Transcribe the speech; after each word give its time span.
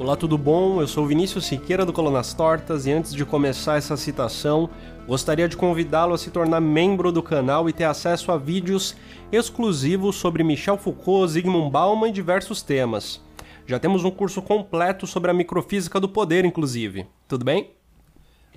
Olá, 0.00 0.16
tudo 0.16 0.38
bom? 0.38 0.80
Eu 0.80 0.88
sou 0.88 1.06
Vinícius 1.06 1.44
Siqueira 1.44 1.84
do 1.84 1.92
Colunas 1.92 2.32
Tortas 2.32 2.86
e 2.86 2.90
antes 2.90 3.12
de 3.12 3.22
começar 3.22 3.76
essa 3.76 3.98
citação, 3.98 4.70
gostaria 5.06 5.46
de 5.46 5.58
convidá-lo 5.58 6.14
a 6.14 6.18
se 6.18 6.30
tornar 6.30 6.58
membro 6.58 7.12
do 7.12 7.22
canal 7.22 7.68
e 7.68 7.72
ter 7.74 7.84
acesso 7.84 8.32
a 8.32 8.38
vídeos 8.38 8.96
exclusivos 9.30 10.16
sobre 10.16 10.42
Michel 10.42 10.78
Foucault, 10.78 11.30
Zygmunt 11.30 11.70
Bauman 11.70 12.08
e 12.08 12.12
diversos 12.12 12.62
temas. 12.62 13.20
Já 13.66 13.78
temos 13.78 14.02
um 14.02 14.10
curso 14.10 14.40
completo 14.40 15.06
sobre 15.06 15.30
a 15.30 15.34
microfísica 15.34 16.00
do 16.00 16.08
poder, 16.08 16.46
inclusive. 16.46 17.06
Tudo 17.28 17.44
bem? 17.44 17.72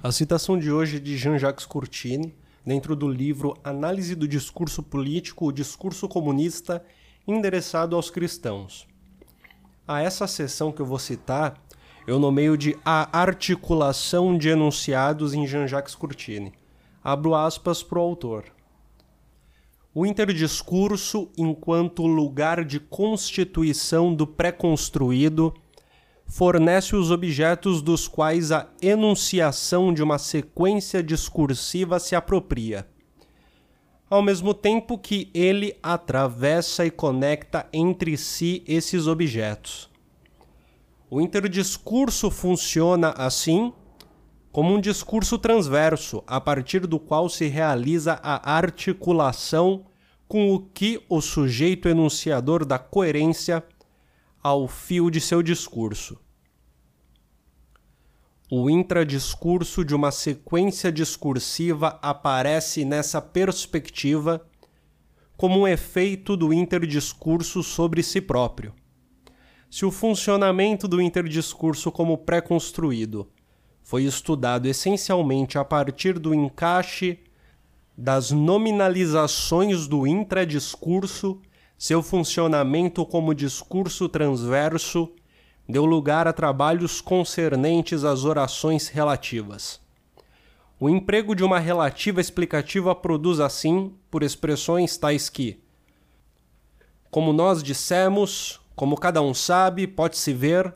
A 0.02 0.14
citação 0.14 0.57
de 0.57 0.71
hoje 0.71 0.96
é 0.96 1.00
de 1.02 1.18
Jean-Jacques 1.18 1.66
Courtine, 1.66 2.34
dentro 2.66 2.96
do 2.96 3.10
livro 3.10 3.54
Análise 3.62 4.16
do 4.16 4.30
Discurso 4.30 4.82
Político, 4.82 5.48
o 5.48 5.52
Discurso 5.52 6.07
Comunista, 6.07 6.82
endereçado 7.28 7.98
aos 7.98 8.10
cristãos. 8.10 8.93
A 9.86 10.02
essa 10.02 10.27
seção 10.27 10.71
que 10.71 10.81
eu 10.81 10.86
vou 10.86 10.97
citar, 10.97 11.61
eu 12.07 12.18
nomeio 12.18 12.55
de 12.57 12.78
A 12.86 13.19
Articulação 13.19 14.37
de 14.37 14.47
Enunciados 14.47 15.33
em 15.33 15.46
Jean-Jacques 15.46 15.93
Courtine. 15.93 16.54
Abro 17.04 17.36
aspas 17.36 17.83
para 17.83 18.00
o 18.00 18.01
autor. 18.01 18.46
O 19.93 20.06
interdiscurso, 20.06 21.29
enquanto 21.37 22.07
lugar 22.07 22.64
de 22.64 22.79
constituição 22.79 24.15
do 24.15 24.25
pré-construído, 24.25 25.54
fornece 26.25 26.95
os 26.95 27.11
objetos 27.11 27.81
dos 27.81 28.07
quais 28.07 28.54
a 28.54 28.70
enunciação 28.81 29.93
de 29.93 30.01
uma 30.01 30.18
sequência 30.18 31.04
discursiva 31.04 32.00
se 32.00 32.16
apropria, 32.16 32.88
ao 34.13 34.22
mesmo 34.22 34.53
tempo 34.53 34.95
que 34.95 35.27
ele 35.33 35.75
atravessa 35.81 36.85
e 36.85 36.91
conecta 36.91 37.66
entre 37.73 38.16
si 38.16 38.63
esses 38.67 39.08
objetos. 39.08 39.89
O 41.09 41.19
interdiscurso 41.19 42.30
funciona 42.30 43.09
assim 43.17 43.73
como 44.52 44.75
um 44.75 44.80
discurso 44.80 45.39
transverso, 45.39 46.23
a 46.28 46.39
partir 46.39 46.86
do 46.86 47.00
qual 47.00 47.28
se 47.28 47.47
realiza 47.47 48.20
a 48.22 48.55
articulação 48.55 49.83
com 50.27 50.53
o 50.53 50.59
que 50.59 51.03
o 51.09 51.20
sujeito 51.20 51.89
enunciador 51.89 52.64
dá 52.64 52.77
coerência 52.77 53.64
ao 54.44 54.67
fio 54.67 55.09
de 55.09 55.20
seu 55.20 55.42
discurso 55.42 56.23
o 58.52 58.69
intradiscurso 58.69 59.83
de 59.83 59.95
uma 59.95 60.11
sequência 60.11 60.91
discursiva 60.91 61.97
aparece 62.02 62.83
nessa 62.83 63.22
perspectiva 63.22 64.45
como 65.36 65.61
um 65.61 65.67
efeito 65.67 66.38
do 66.38 66.53
interdiscurso 66.53 67.64
sobre 67.64 68.03
si 68.03 68.21
próprio. 68.21 68.73
Se 69.69 69.86
o 69.86 69.91
funcionamento 69.91 70.88
do 70.88 71.02
interdiscurso 71.02 71.91
como 71.91 72.17
pré-construído 72.17 73.27
foi 73.81 74.03
estudado 74.03 74.67
essencialmente 74.67 75.58
a 75.58 75.66
partir 75.66 76.19
do 76.19 76.33
encaixe 76.33 77.19
das 77.97 78.31
nominalizações 78.31 79.88
do 79.88 80.05
intradiscurso, 80.05 81.41
seu 81.77 82.02
funcionamento 82.02 83.05
como 83.05 83.33
discurso 83.33 84.08
transverso 84.08 85.11
deu 85.67 85.86
lugar 85.86 86.28
a 86.28 86.33
trabalhos 86.33 87.00
concernentes 87.00 88.03
às 88.03 88.25
orações 88.25 88.88
relativas. 88.88 89.80
O 90.80 90.89
emprego 90.89 91.33
de 91.33 91.44
uma 91.44 91.59
relativa 91.59 92.20
explicativa 92.20 92.94
produz, 92.94 93.39
assim, 93.39 93.94
por 94.11 94.23
expressões 94.23 94.97
tais 94.97 95.30
que, 95.30 95.64
como 97.09 97.31
nós 97.31 97.64
dissemos, 97.64 98.59
como 98.75 98.97
cada 98.97 99.22
um 99.22 99.33
sabe, 99.33 99.88
pode-se 99.88 100.33
ver, 100.33 100.73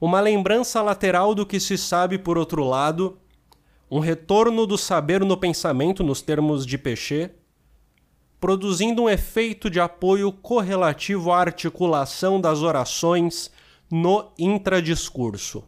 uma 0.00 0.20
lembrança 0.20 0.80
lateral 0.82 1.34
do 1.34 1.46
que 1.46 1.58
se 1.58 1.78
sabe 1.78 2.18
por 2.18 2.36
outro 2.36 2.64
lado, 2.64 3.18
um 3.90 3.98
retorno 3.98 4.66
do 4.66 4.78
saber 4.78 5.24
no 5.24 5.36
pensamento, 5.36 6.04
nos 6.04 6.22
termos 6.22 6.64
de 6.64 6.78
Pechet, 6.78 7.34
produzindo 8.40 9.02
um 9.02 9.08
efeito 9.08 9.70
de 9.70 9.80
apoio 9.80 10.32
correlativo 10.32 11.30
à 11.32 11.38
articulação 11.38 12.40
das 12.40 12.62
orações 12.62 13.50
no 13.94 14.32
intradiscurso. 14.38 15.64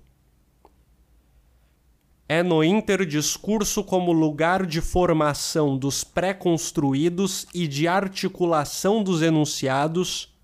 É 2.27 2.43
no 2.43 2.65
interdiscurso 2.65 3.85
como 3.85 4.12
lugar 4.12 4.65
de 4.65 4.81
formação 4.81 5.77
dos 5.77 6.03
pré-construídos 6.03 7.47
e 7.53 7.69
de 7.69 7.87
articulação 7.87 9.03
dos 9.03 9.21
enunciados 9.21 10.34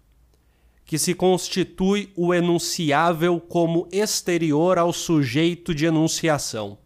que 0.85 0.99
se 0.99 1.15
constitui 1.15 2.13
o 2.15 2.35
enunciável 2.35 3.41
como 3.41 3.89
exterior 3.91 4.77
ao 4.77 4.93
sujeito 4.93 5.75
de 5.75 5.87
enunciação. 5.87 6.77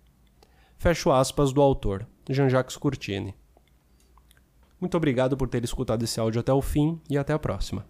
Fecho 0.78 1.10
aspas 1.10 1.52
do 1.52 1.60
autor, 1.60 2.06
Jean-Jacques 2.30 2.76
Courtine. 2.76 3.34
Muito 4.80 4.96
obrigado 4.96 5.36
por 5.36 5.48
ter 5.48 5.64
escutado 5.64 6.04
esse 6.04 6.20
áudio 6.20 6.38
até 6.38 6.52
o 6.52 6.62
fim 6.62 7.00
e 7.10 7.18
até 7.18 7.32
a 7.32 7.38
próxima. 7.38 7.84